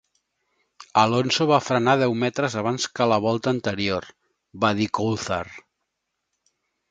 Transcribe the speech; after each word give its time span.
"Alonso 1.01 1.45
va 1.51 1.59
frenar 1.65 1.93
deu 2.03 2.15
metres 2.23 2.55
abans 2.63 2.87
que 2.99 3.07
la 3.13 3.19
volta 3.27 3.53
anterior", 3.57 4.07
va 4.63 4.71
dir 4.79 4.89
Coulthard. 5.01 5.61